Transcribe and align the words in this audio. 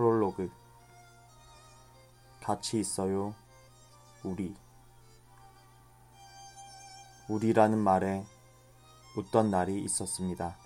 프롤로그 0.00 0.50
같이 2.42 2.80
있어요. 2.80 3.34
우리 4.24 4.56
우리라는 7.28 7.76
말에 7.76 8.24
웃던 9.18 9.50
날이 9.50 9.78
있었습니다. 9.84 10.56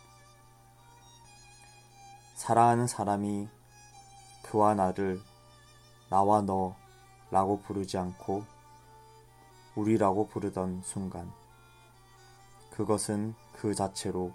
사랑하는 2.37 2.87
사람이 2.87 3.49
그와 4.45 4.77
나를 4.77 5.21
나와 6.11 6.41
너 6.41 6.77
라고 7.33 7.59
부르지 7.59 7.99
않고 7.99 8.45
우리라고 9.75 10.29
부르던 10.29 10.83
순간 10.85 11.33
그것은 12.71 13.35
그 13.53 13.75
자체로 13.75 14.33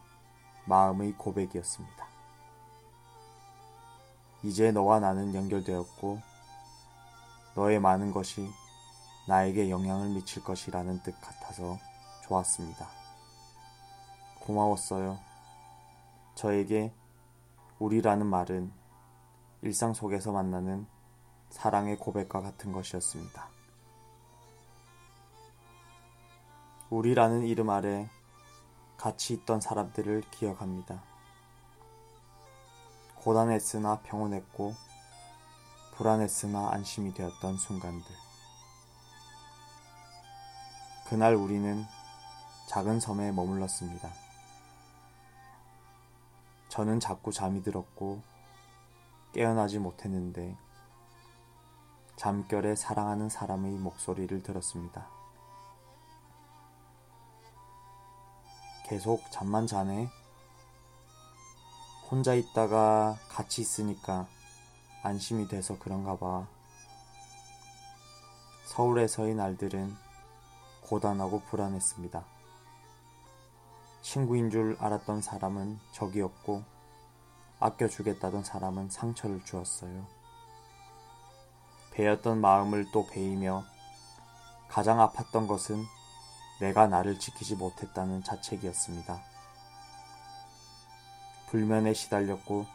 마음의 0.66 1.14
고백이었습니다. 1.14 2.09
이제 4.44 4.72
너와 4.72 5.00
나는 5.00 5.36
연결되었고 5.36 6.22
너의 7.56 7.80
많은 7.80 8.12
것이 8.12 8.50
나에게 9.28 9.70
영향을 9.70 10.10
미칠 10.10 10.44
것이라는 10.44 11.04
뜻 11.04 11.20
같아서 11.20 11.78
좋았습니다. 12.24 12.88
고마웠어요. 14.40 15.20
저에게 16.36 16.94
우리라는 17.80 18.26
말은 18.26 18.72
일상 19.62 19.94
속에서 19.94 20.32
만나는 20.32 20.88
사랑의 21.50 21.98
고백과 21.98 22.42
같은 22.42 22.72
것이었습니다. 22.72 23.50
우리라는 26.90 27.46
이름 27.46 27.70
아래 27.70 28.10
같이 28.98 29.34
있던 29.34 29.62
사람들을 29.62 30.22
기억합니다. 30.32 31.09
고단했으나 33.24 34.00
평온했고 34.00 34.74
불안했으나 35.96 36.72
안심이 36.72 37.14
되었던 37.14 37.58
순간들. 37.58 38.06
그날 41.08 41.36
우리는 41.36 41.86
작은 42.70 43.00
섬에 43.00 43.32
머물렀습니다. 43.32 44.10
저는 46.70 47.00
자꾸 47.00 47.32
잠이 47.32 47.64
들었고 47.64 48.22
깨어나지 49.34 49.80
못했는데 49.80 50.56
잠결에 52.16 52.76
사랑하는 52.76 53.28
사람의 53.28 53.72
목소리를 53.74 54.44
들었습니다. 54.44 55.08
계속 58.86 59.22
잠만 59.32 59.68
자네? 59.68 60.10
혼자 62.12 62.34
있다가 62.34 63.20
같이 63.30 63.62
있으니까 63.62 64.28
안심이 65.04 65.48
돼서 65.48 65.78
그런가 65.78 66.18
봐. 66.18 66.48
서울에서의 68.66 69.36
날들은 69.36 69.96
고단하고 70.82 71.42
불안했습니다. 71.42 72.26
친구인 74.02 74.50
줄 74.50 74.76
알았던 74.80 75.22
사람은 75.22 75.80
적이었고 75.92 76.64
아껴주겠다던 77.60 78.44
사람은 78.44 78.90
상처를 78.90 79.46
주었어요. 79.46 80.08
베었던 81.92 82.42
마음을 82.42 82.90
또 82.92 83.06
베이며 83.06 83.64
가장 84.68 84.98
아팠던 84.98 85.48
것은 85.48 85.84
내가 86.60 86.88
나를 86.88 87.20
지키지 87.20 87.56
못했다는 87.56 88.24
자책이었습니다. 88.24 89.39
불면에 91.50 91.96
시달렸고 91.96 92.68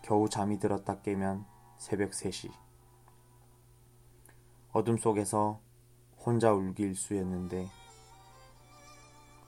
겨우 0.00 0.30
잠이 0.30 0.58
들었다 0.58 0.98
깨면 1.02 1.44
새벽 1.76 2.12
3시. 2.12 2.50
어둠 4.72 4.96
속에서 4.96 5.60
혼자 6.16 6.54
울기 6.54 6.84
일쑤였는데 6.84 7.68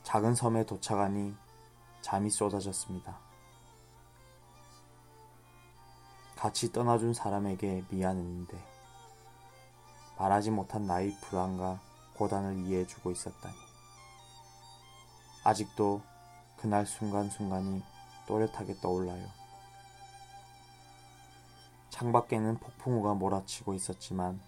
작은 0.03 0.35
섬에 0.35 0.67
도착하니 0.67 1.35
잠이 2.03 2.29
쏟아졌습니다. 2.29 3.19
같이 6.37 6.71
떠나준 6.71 7.15
사람에게 7.15 7.85
미안했는데 7.89 8.63
말하지 10.19 10.51
못한 10.51 10.87
나의 10.87 11.17
불안과 11.23 11.81
고단을 12.15 12.67
이해해주고 12.67 13.11
있었다니. 13.11 13.57
아직도 15.45 16.03
그날 16.59 16.85
순간순간이 16.85 17.83
또렷하게 18.29 18.75
떠올라요. 18.81 19.27
창밖에는 21.89 22.59
폭풍우가 22.59 23.15
몰아치고 23.15 23.75
있었지만 23.75 24.41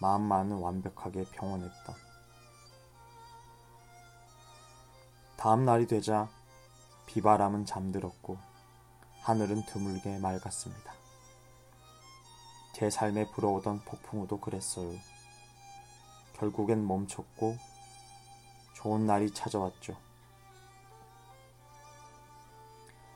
마음만은 0.00 0.56
완벽하게 0.56 1.24
평온했다. 1.30 1.94
다음 5.36 5.64
날이 5.64 5.86
되자 5.86 6.28
비바람은 7.06 7.66
잠들었고 7.66 8.38
하늘은 9.20 9.66
드물게 9.66 10.18
맑았습니다. 10.18 10.94
제 12.74 12.88
삶에 12.88 13.30
불어오던 13.30 13.80
폭풍우도 13.84 14.40
그랬어요. 14.40 14.90
결국엔 16.34 16.86
멈췄고 16.86 17.56
좋은 18.74 19.06
날이 19.06 19.32
찾아왔죠. 19.32 20.09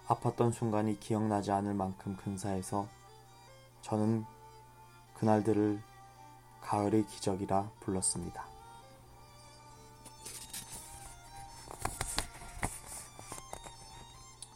아팠던 0.07 0.53
순간이 0.53 1.01
기억나지 1.01 1.51
않을 1.51 1.75
만큼 1.75 2.17
근사해서 2.17 2.87
저는 3.83 4.25
그날들을 5.15 5.81
가을의 6.61 7.07
기적이라 7.07 7.71
불렀습니다. 7.81 8.45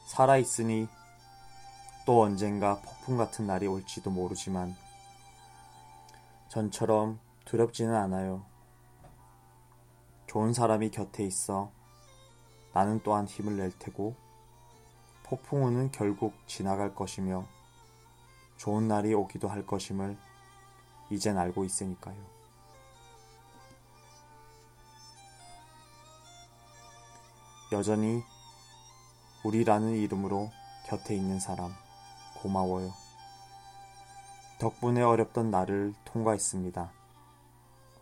살아있으니 0.07 0.89
또 2.05 2.23
언젠가 2.23 2.81
폭풍 2.81 3.17
같은 3.17 3.47
날이 3.47 3.67
올지도 3.67 4.11
모르지만 4.11 4.75
전처럼 6.49 7.21
두렵지는 7.45 7.95
않아요. 7.95 8.45
좋은 10.27 10.53
사람이 10.53 10.91
곁에 10.91 11.25
있어 11.25 11.71
나는 12.73 13.01
또한 13.03 13.27
힘을 13.27 13.57
낼 13.57 13.71
테고 13.79 14.28
폭풍우는 15.29 15.93
결국 15.93 16.35
지나갈 16.47 16.95
것이며 16.95 17.45
좋은 18.57 18.89
날이 18.89 19.13
오기도 19.13 19.47
할 19.49 19.67
것임을 19.67 20.17
이젠 21.11 21.37
알고 21.37 21.65
있으니까요. 21.65 22.17
여전히 27.73 28.23
우리라는 29.45 29.97
이름으로 29.97 30.51
곁에 30.87 31.15
있는 31.15 31.39
사람 31.39 31.73
고마워요. 32.41 32.91
덕분에 34.59 35.03
어렵던 35.03 35.51
날을 35.51 35.95
통과했습니다. 36.07 36.91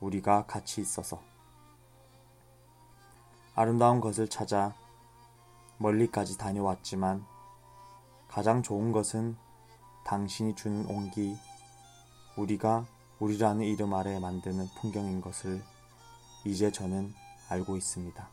우리가 0.00 0.46
같이 0.46 0.80
있어서. 0.80 1.20
아름다운 3.56 4.00
것을 4.00 4.28
찾아 4.28 4.74
멀리까지 5.78 6.38
다녀왔지만 6.38 7.24
가장 8.28 8.62
좋은 8.62 8.92
것은 8.92 9.36
당신이 10.04 10.54
주는 10.54 10.86
온기, 10.86 11.36
우리가 12.36 12.86
우리라는 13.18 13.64
이름 13.64 13.94
아래 13.94 14.18
만드는 14.18 14.68
풍경인 14.80 15.20
것을 15.20 15.62
이제 16.44 16.70
저는 16.70 17.14
알고 17.48 17.76
있습니다. 17.76 18.28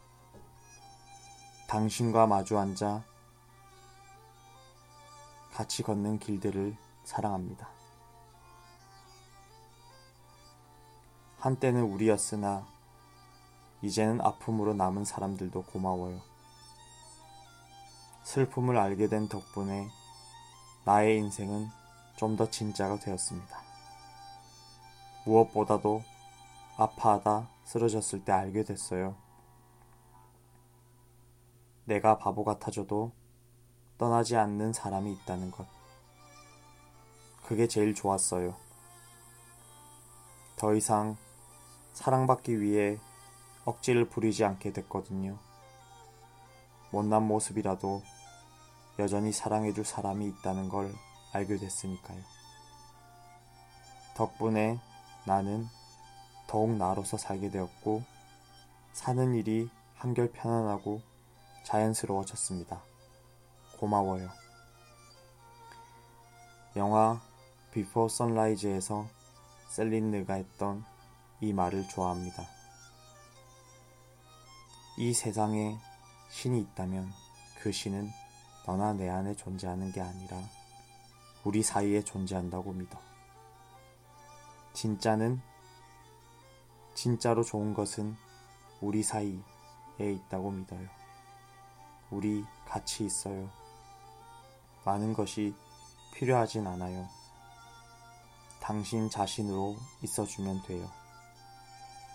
당신과 1.68 2.28
마주 2.28 2.58
앉아 2.58 3.04
같이 5.54 5.84
걷는 5.84 6.20
길들을 6.20 6.76
사랑합니다. 7.04 7.70
한때는 11.40 11.84
우리였으나 11.84 12.66
이제는 13.82 14.22
아픔으로 14.22 14.74
남은 14.74 15.06
사람들도 15.06 15.64
고마워요. 15.64 16.33
슬픔을 18.24 18.78
알게 18.78 19.08
된 19.08 19.28
덕분에 19.28 19.90
나의 20.86 21.18
인생은 21.20 21.70
좀 22.16 22.38
더 22.38 22.50
진짜가 22.50 23.00
되었습니다. 23.00 23.58
무엇보다도 25.26 26.04
아파하다 26.78 27.50
쓰러졌을 27.66 28.24
때 28.24 28.32
알게 28.32 28.64
됐어요. 28.64 29.16
내가 31.86 32.18
바보 32.18 32.44
같아져도 32.46 33.12
떠나지 33.98 34.38
않는 34.38 34.72
사람이 34.74 35.12
있다는 35.12 35.52
것. 35.52 35.68
그게 37.46 37.68
제일 37.68 37.94
좋았어요. 37.94 38.56
더 40.56 40.74
이상 40.76 41.18
사랑받기 41.92 42.62
위해 42.62 43.00
억지를 43.66 44.08
부리지 44.08 44.46
않게 44.46 44.72
됐거든요. 44.72 45.38
못난 46.94 47.24
모습이라도 47.24 48.04
여전히 49.00 49.32
사랑해줄 49.32 49.84
사람이 49.84 50.28
있다는 50.28 50.70
걸 50.70 50.94
알게 51.34 51.58
됐으니까요. 51.58 52.22
덕분에 54.16 54.80
나는 55.26 55.68
더욱 56.46 56.70
나로서 56.70 57.18
살게 57.18 57.50
되었고, 57.50 58.04
사는 58.92 59.34
일이 59.34 59.68
한결 59.96 60.32
편안하고 60.32 61.02
자연스러워졌습니다. 61.66 62.84
고마워요. 63.80 64.30
영화 66.76 67.20
비포 67.72 68.08
선라이즈에서 68.08 69.08
셀린느가 69.70 70.36
했던 70.36 70.86
이 71.42 71.54
말을 71.54 71.88
좋아합니다. 71.88 72.44
이 75.00 75.12
세상에 75.12 75.80
신이 76.34 76.60
있다면 76.62 77.14
그 77.60 77.72
신은 77.72 78.10
너나 78.66 78.94
내 78.94 79.08
안에 79.08 79.36
존재하는 79.36 79.92
게 79.92 80.02
아니라 80.02 80.42
우리 81.44 81.62
사이에 81.62 82.04
존재한다고 82.04 82.74
믿어. 82.74 83.00
진짜는 84.74 85.40
진짜로 86.96 87.44
좋은 87.44 87.76
것은 87.76 88.18
우리 88.82 89.04
사이에 89.04 89.38
있다고 90.00 90.52
믿어요. 90.52 90.90
우리 92.10 92.44
같이 92.66 93.06
있어요. 93.06 93.48
많은 94.86 95.14
것이 95.14 95.56
필요하진 96.16 96.66
않아요. 96.66 97.08
당신 98.60 99.08
자신으로 99.08 99.78
있어주면 100.02 100.64
돼요. 100.64 100.90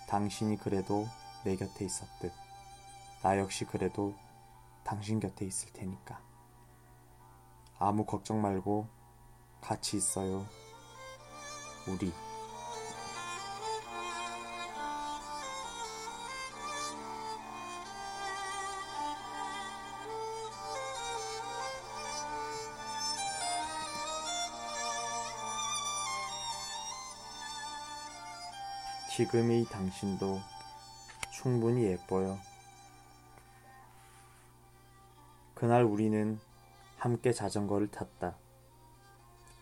당신이 0.08 0.56
그래도 0.58 1.06
내 1.44 1.54
곁에 1.54 1.84
있었듯 1.84 2.47
나 3.22 3.36
역시 3.38 3.64
그래도 3.64 4.14
당신 4.84 5.18
곁에 5.20 5.44
있을 5.44 5.72
테니까 5.72 6.20
아무 7.78 8.04
걱정 8.04 8.40
말고 8.40 8.86
같이 9.60 9.96
있어요. 9.96 10.46
우리 11.86 12.12
지금의 29.10 29.64
당신도 29.64 30.38
충분히 31.30 31.82
예뻐요. 31.84 32.38
그날 35.58 35.82
우리는 35.82 36.38
함께 36.98 37.32
자전거를 37.32 37.90
탔다. 37.90 38.36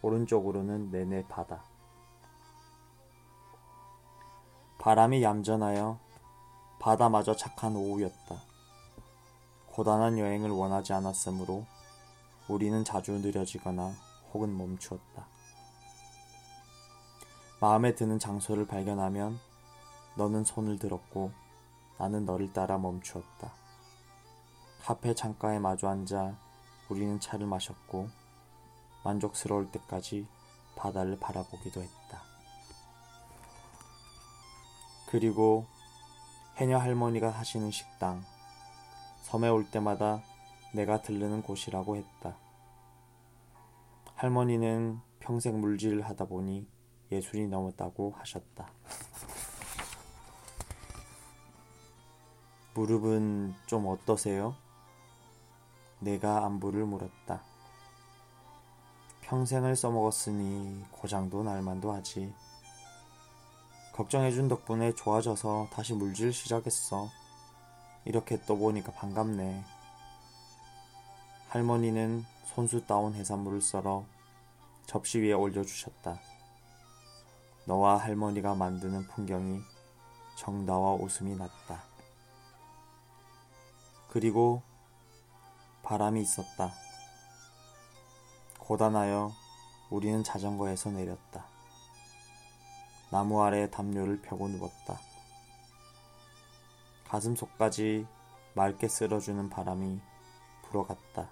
오른쪽으로는 0.02 0.90
내내 0.90 1.26
바다. 1.26 1.62
바람이 4.76 5.22
얌전하여 5.22 5.98
바다마저 6.80 7.34
착한 7.34 7.74
오후였다. 7.74 8.42
고단한 9.68 10.18
여행을 10.18 10.50
원하지 10.50 10.92
않았으므로 10.92 11.64
우리는 12.46 12.84
자주 12.84 13.12
느려지거나 13.12 13.94
혹은 14.34 14.54
멈추었다. 14.54 15.26
마음에 17.58 17.94
드는 17.94 18.18
장소를 18.18 18.66
발견하면 18.66 19.38
너는 20.18 20.44
손을 20.44 20.78
들었고 20.78 21.32
나는 21.96 22.26
너를 22.26 22.52
따라 22.52 22.76
멈추었다. 22.76 23.65
카페 24.86 25.14
창가에 25.14 25.58
마주 25.58 25.88
앉아 25.88 26.38
우리는 26.88 27.18
차를 27.18 27.44
마셨고 27.44 28.08
만족스러울 29.02 29.72
때까지 29.72 30.28
바다를 30.76 31.18
바라보기도 31.18 31.82
했다. 31.82 32.22
그리고 35.08 35.66
해녀 36.58 36.78
할머니가 36.78 37.30
하시는 37.30 37.68
식당, 37.72 38.24
섬에 39.22 39.48
올 39.48 39.68
때마다 39.68 40.22
내가 40.72 41.02
들르는 41.02 41.42
곳이라고 41.42 41.96
했다. 41.96 42.36
할머니는 44.14 45.00
평생 45.18 45.60
물질을 45.60 46.02
하다 46.02 46.26
보니 46.26 46.64
예술이 47.10 47.48
넘었다고 47.48 48.14
하셨다. 48.18 48.70
무릎은 52.74 53.56
좀 53.66 53.88
어떠세요? 53.88 54.54
내가 56.06 56.44
안부를 56.46 56.86
물었다. 56.86 57.42
평생을 59.22 59.74
써먹었으니 59.74 60.84
고장도 60.92 61.42
날만도 61.42 61.92
하지. 61.92 62.32
걱정해준 63.92 64.46
덕분에 64.46 64.94
좋아져서 64.94 65.68
다시 65.72 65.94
물질 65.94 66.32
시작했어. 66.32 67.08
이렇게 68.04 68.40
또 68.46 68.56
보니까 68.56 68.92
반갑네. 68.92 69.64
할머니는 71.48 72.24
손수 72.44 72.86
따온 72.86 73.14
해산물을 73.14 73.60
썰어 73.60 74.04
접시 74.86 75.18
위에 75.18 75.32
올려주셨다. 75.32 76.20
너와 77.64 77.96
할머니가 77.96 78.54
만드는 78.54 79.08
풍경이 79.08 79.60
정다와 80.36 80.94
웃음이 80.94 81.34
났다. 81.34 81.82
그리고 84.08 84.62
바람이 85.86 86.20
있었다. 86.20 86.72
고단하여 88.58 89.30
우리는 89.88 90.24
자전거에서 90.24 90.90
내렸다. 90.90 91.44
나무 93.12 93.40
아래 93.44 93.70
담요를 93.70 94.20
펴고 94.20 94.48
누웠다. 94.48 94.98
가슴 97.08 97.36
속까지 97.36 98.04
맑게 98.54 98.88
쓸어주는 98.88 99.48
바람이 99.48 100.00
불어갔다. 100.62 101.28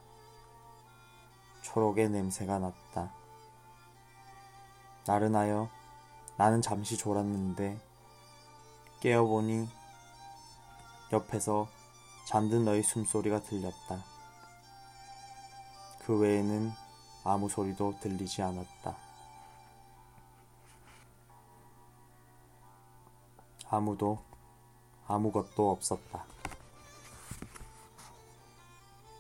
초록의 1.63 2.11
냄새가 2.11 2.61
났다. 2.61 3.13
나른하여 5.05 5.69
나는 6.37 6.63
잠시 6.63 6.97
졸았는데 6.97 7.77
깨어보니 9.01 9.69
옆에서 11.13 11.67
잠든 12.29 12.65
너의 12.65 12.85
숨소리가 12.85 13.43
들렸다. 13.43 14.14
그 16.07 16.19
외에는 16.19 16.71
아무 17.25 17.49
소리도 17.49 17.95
들리지 18.01 18.43
않았다. 18.43 18.95
아무도 23.71 24.19
아무것도 25.07 25.71
없었다. 25.71 26.27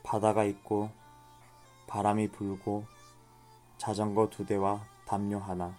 바다가 0.02 0.44
있고 0.44 0.90
바람이 1.86 2.28
불고 2.28 2.84
자전거 3.78 4.28
두 4.28 4.44
대와 4.44 4.84
담요 5.06 5.38
하나 5.38 5.74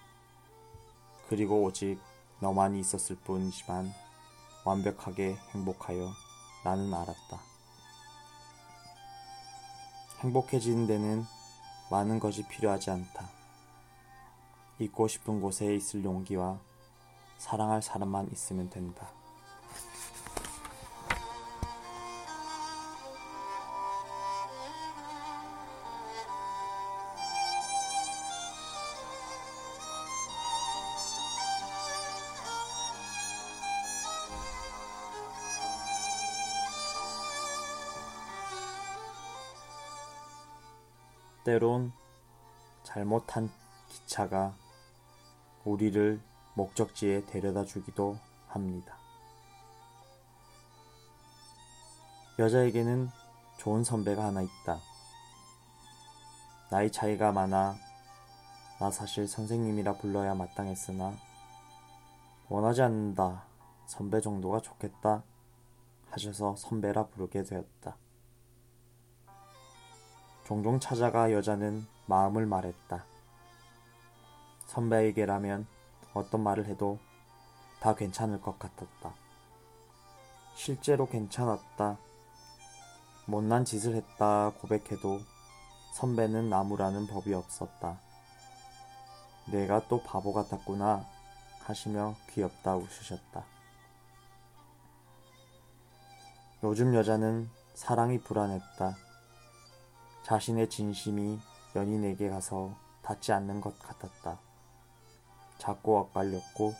그리고 1.29 1.61
오직 1.63 1.99
너만이 2.39 2.79
있었을 2.79 3.15
뿐이지만 3.17 3.93
완벽하게 4.65 5.35
행복하여 5.53 6.09
나는 6.63 6.91
알았다. 6.91 7.54
행복해지는 10.25 10.87
데는 10.87 11.23
많은 11.91 12.19
것이 12.19 12.47
필요하지 12.47 12.89
않다. 12.89 13.29
있고 14.79 15.07
싶은 15.07 15.39
곳에 15.39 15.75
있을 15.75 16.03
용기와 16.03 16.59
사랑할 17.37 17.83
사람만 17.83 18.29
있으면 18.31 18.71
된다. 18.71 19.07
때론 41.45 41.93
잘못한 42.81 43.51
기차가 43.87 44.55
우리를 45.63 46.19
목적지에 46.55 47.23
데려다 47.27 47.63
주기도 47.65 48.17
합니다. 48.47 48.97
여자에게는 52.39 53.09
좋은 53.57 53.83
선배가 53.83 54.25
하나 54.25 54.41
있다. 54.41 54.79
나이 56.71 56.91
차이가 56.91 57.31
많아 57.31 57.75
나 58.79 58.91
사실 58.91 59.27
선생님이라 59.27 59.97
불러야 59.97 60.33
마땅했으나 60.33 61.13
원하지 62.49 62.81
않는다. 62.81 63.43
선배 63.85 64.19
정도가 64.19 64.61
좋겠다. 64.61 65.23
하셔서 66.09 66.55
선배라 66.55 67.05
부르게 67.07 67.43
되었다. 67.43 67.97
종종 70.45 70.79
찾아가 70.79 71.31
여자는 71.31 71.87
마음을 72.05 72.45
말했다. 72.45 73.03
선배에게라면 74.67 75.65
어떤 76.13 76.43
말을 76.43 76.67
해도 76.67 76.99
다 77.79 77.95
괜찮을 77.95 78.41
것 78.41 78.59
같았다. 78.59 79.13
실제로 80.55 81.07
괜찮았다. 81.07 81.97
못난 83.25 83.65
짓을 83.65 83.95
했다 83.95 84.51
고백해도 84.61 85.19
선배는 85.95 86.49
나무라는 86.49 87.07
법이 87.07 87.33
없었다. 87.33 87.99
내가 89.51 89.87
또 89.87 90.03
바보 90.03 90.31
같았구나 90.31 91.05
하시며 91.61 92.15
귀엽다 92.29 92.75
웃으셨다. 92.75 93.43
요즘 96.63 96.93
여자는 96.93 97.49
사랑이 97.73 98.19
불안했다. 98.19 99.04
자신의 100.25 100.71
진심이 100.71 101.39
연인에게 101.75 102.29
가서 102.29 102.75
닿지 103.03 103.31
않는 103.31 103.61
것 103.61 103.77
같았다. 103.77 104.39
자꾸 105.59 105.99
엇갈렸고 105.99 106.73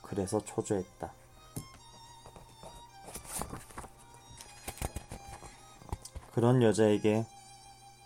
그래서 0.00 0.42
초조했다. 0.42 1.12
그런 6.32 6.62
여자에게 6.62 7.26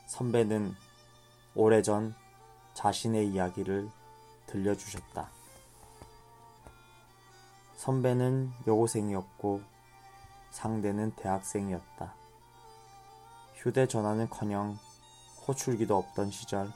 선배는 0.06 0.74
오래전 1.54 2.16
자신의 2.74 3.28
이야기를 3.28 3.88
들려주셨다. 4.46 5.30
선배는 7.76 8.50
여고생이었고 8.66 9.62
상대는 10.50 11.14
대학생이었다. 11.14 12.23
휴대전화는 13.64 14.28
커녕 14.28 14.76
호출기도 15.48 15.96
없던 15.96 16.30
시절 16.30 16.70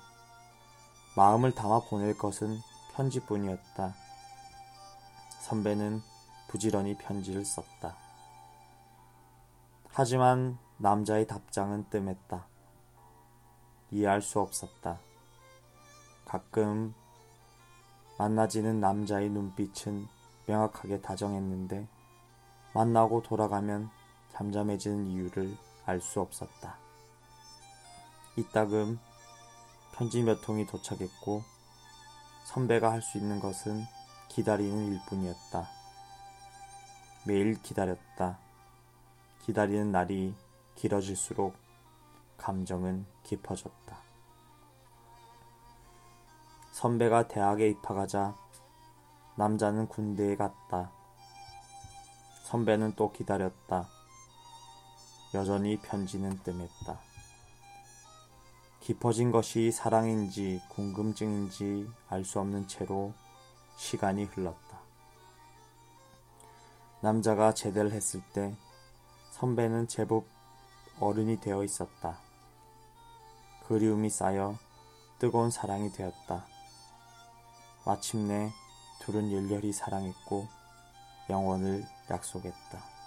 마음을 1.17 1.55
담아 1.55 1.81
보낼 1.81 2.17
것은 2.17 2.61
편지뿐이었다. 2.95 3.95
선배는 5.43 6.01
부지런히 6.49 6.97
편지를 6.97 7.45
썼다. 7.45 7.95
하지만 9.91 10.57
남자의 10.79 11.27
답장은 11.27 11.91
뜸했다. 11.91 12.47
이해할 13.91 14.23
수 14.23 14.41
없었다. 14.41 14.99
가끔 16.25 16.95
만나지는 18.17 18.81
남자의 18.81 19.29
눈빛은 19.29 20.09
명확하게 20.47 21.03
다정했는데 21.03 21.87
만나고 22.73 23.23
돌아가면 23.25 23.91
잠잠해지는 24.33 25.07
이유를 25.09 25.68
알 25.89 26.03
수 26.03 26.21
없었다. 26.21 26.77
이따금 28.37 29.01
편지 29.95 30.23
몇 30.23 30.43
통이 30.43 30.67
도착했고 30.67 31.43
선배가 32.45 32.93
할 32.93 33.01
수 33.01 33.17
있는 33.17 33.41
것은 33.41 33.85
기다리는 34.29 34.93
일뿐이었다. 34.93 35.67
매일 37.27 37.61
기다렸다. 37.63 38.39
기다리는 39.47 39.91
날이 39.91 40.35
길어질수록 40.77 41.57
감정은 42.37 43.07
깊어졌다. 43.25 43.97
선배가 46.73 47.29
대학에 47.29 47.71
입학하자 47.71 48.37
남자는 49.37 49.89
군대에 49.89 50.37
갔다. 50.37 50.93
선배는 52.45 52.95
또 52.95 53.11
기다렸다. 53.11 53.98
여전히 55.35 55.79
편지는 55.79 56.39
뜸했다. 56.43 56.99
깊어진 58.81 59.31
것이 59.31 59.71
사랑인지 59.71 60.63
궁금증인지 60.71 61.91
알 62.09 62.25
수 62.25 62.41
없는 62.41 62.69
채로 62.69 63.13
시간이 63.77 64.25
흘렀다. 64.25 64.81
남자가 67.01 67.53
제대를 67.53 67.93
했을 67.93 68.23
때 68.33 68.57
선배는 69.33 69.89
제법 69.89 70.25
어른이 70.99 71.41
되어 71.41 71.63
있었다. 71.63 72.19
그리움이 73.67 74.09
쌓여 74.09 74.57
뜨거운 75.19 75.51
사랑이 75.51 75.93
되었다. 75.93 76.47
마침내 77.85 78.51
둘은 79.01 79.31
열렬히 79.31 79.73
사랑했고 79.73 80.49
영원을 81.29 81.87
약속했다. 82.11 82.98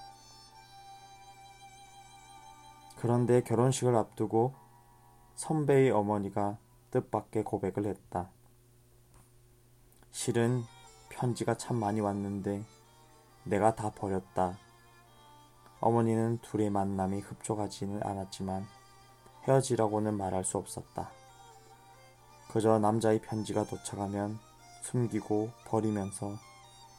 그런데 3.01 3.41
결혼식을 3.41 3.95
앞두고 3.95 4.53
선배의 5.33 5.89
어머니가 5.89 6.59
뜻밖의 6.91 7.43
고백을 7.43 7.87
했다. 7.87 8.29
실은 10.11 10.61
편지가 11.09 11.55
참 11.57 11.77
많이 11.77 11.99
왔는데 11.99 12.63
내가 13.45 13.73
다 13.73 13.89
버렸다. 13.89 14.55
어머니는 15.79 16.41
둘의 16.43 16.69
만남이 16.69 17.21
흡족하지는 17.21 18.03
않았지만 18.03 18.67
헤어지라고는 19.47 20.15
말할 20.15 20.43
수 20.43 20.59
없었다. 20.59 21.09
그저 22.51 22.77
남자의 22.77 23.19
편지가 23.19 23.63
도착하면 23.63 24.37
숨기고 24.83 25.49
버리면서 25.65 26.35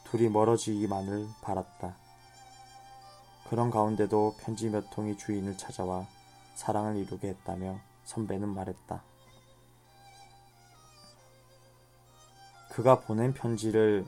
둘이 0.03 0.27
멀어지기만을 0.27 1.29
바랐다. 1.41 2.02
그런 3.53 3.69
가운데도 3.69 4.37
편지 4.39 4.67
몇 4.67 4.89
통이 4.89 5.15
주인을 5.15 5.59
찾아와 5.59 6.07
사랑을 6.55 6.95
이루게 6.95 7.27
했다며 7.27 7.79
선배는 8.03 8.49
말했다. 8.49 9.03
그가 12.71 13.01
보낸 13.01 13.31
편지를 13.35 14.07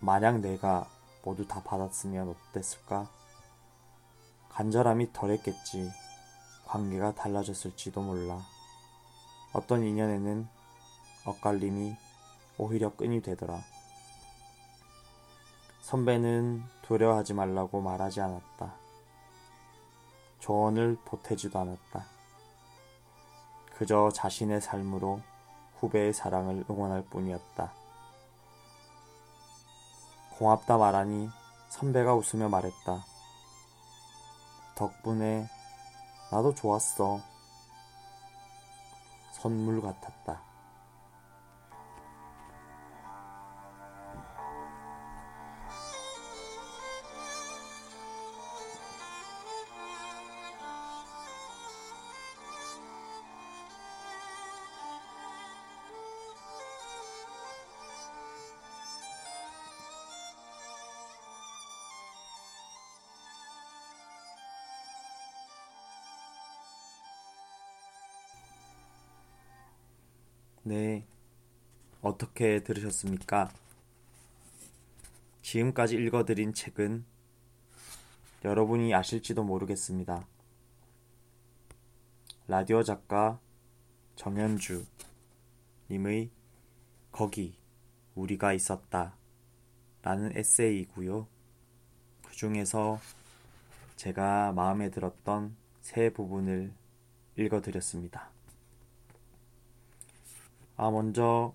만약 0.00 0.40
내가 0.40 0.88
모두 1.22 1.46
다 1.46 1.62
받았으면 1.62 2.30
어땠을까? 2.30 3.10
간절함이 4.48 5.12
덜했겠지. 5.12 5.90
관계가 6.64 7.14
달라졌을지도 7.14 8.00
몰라. 8.00 8.40
어떤 9.52 9.82
인연에는 9.82 10.48
엇갈림이 11.26 11.94
오히려 12.56 12.96
끈이 12.96 13.20
되더라. 13.20 13.71
선배는 15.92 16.64
두려워하지 16.80 17.34
말라고 17.34 17.82
말하지 17.82 18.22
않았다. 18.22 18.72
조언을 20.38 20.96
보태지도 21.04 21.58
않았다. 21.58 22.06
그저 23.76 24.08
자신의 24.14 24.62
삶으로 24.62 25.20
후배의 25.80 26.14
사랑을 26.14 26.64
응원할 26.70 27.04
뿐이었다. 27.10 27.74
고맙다 30.38 30.78
말하니 30.78 31.28
선배가 31.68 32.14
웃으며 32.14 32.48
말했다. 32.48 33.04
덕분에 34.74 35.46
나도 36.30 36.54
좋았어. 36.54 37.20
선물 39.32 39.82
같았다. 39.82 40.51
네, 70.64 71.04
어떻게 72.02 72.62
들으셨습니까? 72.62 73.52
지금까지 75.42 75.96
읽어드린 75.96 76.54
책은 76.54 77.04
여러분이 78.44 78.94
아실지도 78.94 79.42
모르겠습니다. 79.42 80.24
라디오 82.46 82.84
작가 82.84 83.40
정현주 84.14 84.86
님의 85.90 86.30
거기 87.10 87.56
우리가 88.14 88.52
있었다 88.52 89.16
라는 90.02 90.36
에세이이고요. 90.36 91.26
그 92.22 92.32
중에서 92.36 93.00
제가 93.96 94.52
마음에 94.52 94.90
들었던 94.90 95.56
세 95.80 96.10
부분을 96.10 96.72
읽어드렸습니다. 97.36 98.30
아, 100.84 100.90
먼저 100.90 101.54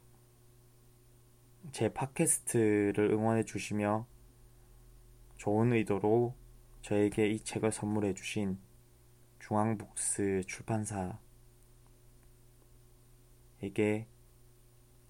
제 1.73 1.91
팟캐스트를 1.91 3.11
응원해 3.11 3.43
주시며 3.43 4.07
좋은 5.35 5.73
의도로 5.73 6.33
저에게 6.81 7.27
이 7.27 7.41
책을 7.41 7.73
선물해 7.73 8.13
주신 8.13 8.57
중앙북스 9.39 10.43
출판사에게 10.47 11.17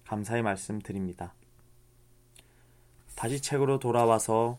감사의 0.04 0.42
말씀 0.42 0.80
드립니다. 0.80 1.32
다시 3.14 3.40
책으로 3.40 3.78
돌아와서 3.78 4.58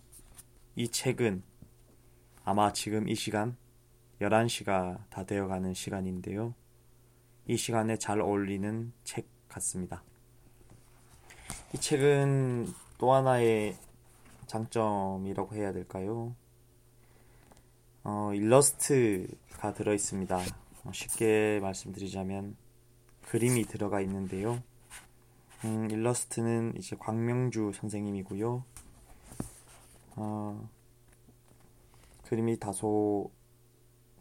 이 0.77 0.87
책은 0.87 1.43
아마 2.45 2.71
지금 2.71 3.09
이 3.09 3.15
시간 3.15 3.57
11시가 4.21 5.09
다 5.09 5.25
되어가는 5.25 5.73
시간인데요. 5.73 6.55
이 7.45 7.57
시간에 7.57 7.97
잘 7.97 8.21
어울리는 8.21 8.93
책 9.03 9.38
같습니다. 9.49 10.03
이 11.73 11.77
책은 11.77 12.67
또 12.97 13.13
하나의 13.13 13.77
장점이라고 14.47 15.55
해야 15.55 15.71
될까요? 15.71 16.35
어, 18.03 18.31
일러스트가 18.33 19.73
들어 19.73 19.93
있습니다. 19.93 20.37
어, 20.85 20.91
쉽게 20.91 21.59
말씀드리자면 21.61 22.55
그림이 23.27 23.65
들어가 23.65 24.01
있는데요. 24.01 24.63
음, 25.65 25.89
일러스트는 25.91 26.73
이제 26.77 26.95
광명주 26.97 27.71
선생님이고요. 27.75 28.63
어, 30.15 30.69
그림이 32.23 32.57
다소 32.59 33.31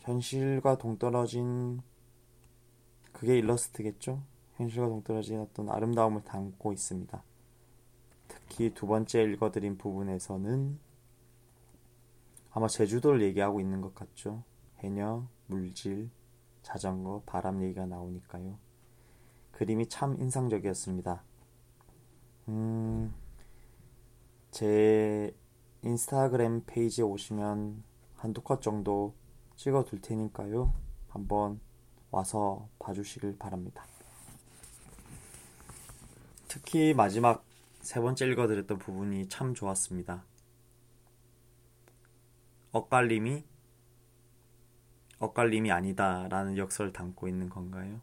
현실과 0.00 0.78
동떨어진 0.78 1.80
그게 3.12 3.38
일러스트겠죠? 3.38 4.22
현실과 4.58 4.88
동떨어진 4.88 5.40
어떤 5.40 5.70
아름다움을 5.70 6.24
담고 6.24 6.72
있습니다. 6.72 7.22
특히 8.26 8.74
두 8.74 8.86
번째 8.86 9.22
읽어드린 9.22 9.78
부분에서는 9.78 10.78
아마 12.50 12.66
제주도를 12.66 13.22
얘기하고 13.22 13.60
있는 13.60 13.80
것 13.80 13.94
같죠. 13.94 14.42
해녀, 14.78 15.26
물질, 15.46 16.10
자전거, 16.62 17.22
바람 17.24 17.62
얘기가 17.62 17.86
나오니까요. 17.86 18.58
그림이 19.52 19.88
참 19.88 20.20
인상적이었습니다. 20.20 21.22
음, 22.48 23.14
제 24.50 25.34
인스타그램 25.82 26.64
페이지에 26.66 27.04
오시면 27.04 27.84
한두 28.16 28.42
컷 28.42 28.60
정도 28.60 29.14
찍어 29.54 29.84
둘 29.84 30.00
테니까요. 30.00 30.74
한번 31.08 31.60
와서 32.10 32.68
봐주시길 32.80 33.38
바랍니다. 33.38 33.84
특히 36.48 36.94
마지막 36.94 37.44
세 37.82 38.00
번째 38.00 38.26
읽어드렸던 38.26 38.78
부분이 38.78 39.28
참 39.28 39.52
좋았습니다. 39.52 40.24
엇갈림이 42.72 43.44
엇갈림이 45.18 45.70
아니다라는 45.70 46.56
역설을 46.56 46.94
담고 46.94 47.28
있는 47.28 47.50
건가요? 47.50 48.00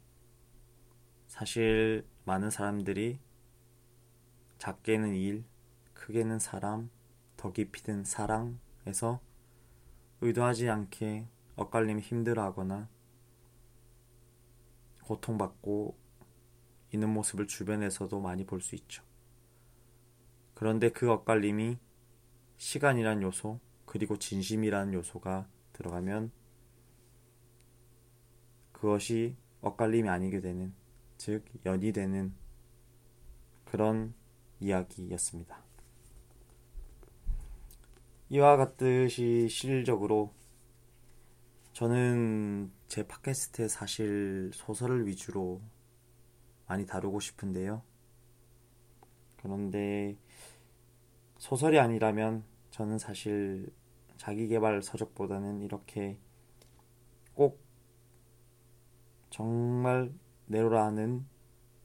사실 1.27 2.05
많은 2.25 2.51
사람들이 2.51 3.19
작게는 4.60 5.15
일, 5.15 5.43
크게는 5.95 6.38
사람, 6.38 6.91
더 7.38 7.51
깊이든 7.51 8.03
사랑에서 8.03 9.21
의도하지 10.21 10.69
않게 10.69 11.27
엇갈림이 11.55 12.01
힘들어하거나 12.01 12.89
고통받고 15.03 16.05
있는 16.91 17.10
모습을 17.10 17.48
주변에서도 17.48 18.19
많이 18.19 18.45
볼 18.45 18.62
수 18.62 18.76
있죠. 18.76 19.04
그런데 20.54 20.89
그 20.89 21.12
엇갈림이 21.12 21.78
시간이란 22.58 23.21
요소, 23.21 23.60
그리고 23.86 24.17
진심이라는 24.17 24.93
요소가 24.93 25.48
들어가면 25.74 26.32
그것이 28.71 29.36
엇갈림이 29.62 30.08
아니게 30.08 30.39
되는, 30.41 30.74
즉, 31.17 31.43
연이 31.65 31.91
되는 31.91 32.34
그런 33.65 34.13
이야기였습니다. 34.60 35.63
이와 38.30 38.58
같듯이 38.58 39.48
실질적으로 39.50 40.34
저는 41.74 42.71
제 42.88 43.06
팟캐스트에 43.06 43.67
사실 43.67 44.52
소설을 44.54 45.06
위주로 45.08 45.62
많이 46.67 46.86
다루고 46.86 47.19
싶은데요. 47.19 47.82
그런데 49.38 50.17
소설이 51.38 51.80
아니라면 51.80 52.43
저는 52.71 52.97
사실 52.97 53.71
자기개발 54.17 54.82
서적보다는 54.82 55.62
이렇게 55.62 56.17
꼭 57.34 57.63
정말 59.30 60.12
네로라는 60.47 61.25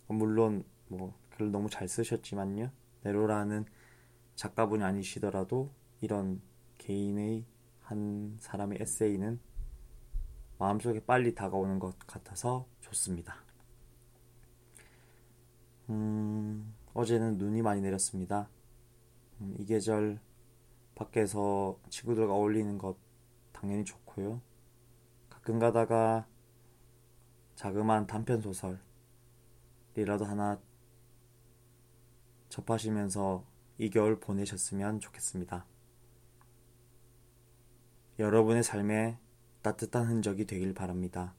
물론 0.09 0.65
뭐 0.89 1.15
글을 1.31 1.51
너무 1.51 1.69
잘 1.69 1.89
쓰셨지만요. 1.89 2.71
네로라는 3.03 3.67
작가분이 4.37 4.83
아니시더라도 4.83 5.71
이런 6.01 6.41
개인의 6.79 7.45
한 7.83 8.37
사람의 8.41 8.79
에세이는 8.81 9.41
마음속에 10.59 11.01
빨리 11.05 11.35
다가오는 11.35 11.79
것 11.79 11.99
같아서 12.07 12.67
좋습니다. 12.81 13.50
음, 15.91 16.73
어제는 16.95 17.37
눈이 17.37 17.63
많이 17.63 17.81
내렸습니다. 17.81 18.49
음, 19.41 19.57
이 19.59 19.65
계절 19.65 20.21
밖에서 20.95 21.79
친구들과 21.89 22.33
어울리는 22.33 22.79
것 22.79 22.97
당연히 23.53 23.85
좋고요. 23.85 24.41
가끔 25.29 25.59
가다가 25.59 26.27
자그마한 27.57 28.07
단편 28.07 28.41
소설이라도 28.41 30.25
하나 30.25 30.61
접하시면서 32.49 33.45
이 33.79 33.91
겨울 33.91 34.21
보내셨으면 34.21 35.01
좋겠습니다. 35.01 35.67
여러분의 38.19 38.63
삶에 38.63 39.19
따뜻한 39.63 40.07
흔적이 40.07 40.47
되길 40.47 40.75
바랍니다. 40.75 41.35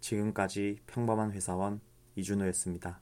지금까지 0.00 0.80
평범한 0.86 1.32
회사원 1.32 1.80
이준호였습니다. 2.16 3.00